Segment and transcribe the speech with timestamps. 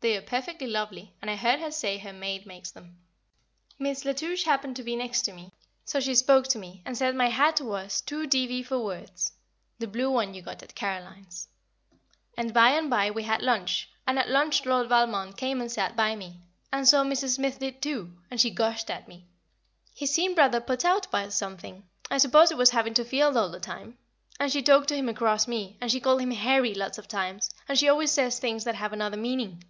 [0.00, 2.98] They are perfectly lovely, and I heard her say her maid makes them.
[3.78, 5.50] Miss La Touche happened to be next me,
[5.86, 9.32] so she spoke to me, and said my hat was "too devey for words"
[9.78, 11.48] (the blue one you got at Caroline's);
[12.36, 15.96] and by and by we had lunch, and at lunch Lord Valmond came and sat
[15.96, 17.36] by me, and so Mrs.
[17.36, 19.24] Smith did too, and she gushed at me.
[19.94, 23.48] He seemed rather put out about something I suppose it was having to field all
[23.48, 23.96] the time.
[24.38, 27.48] and she talked to him across me, and she called him "Harry" lots of times,
[27.70, 29.64] and she always says things that have another meaning.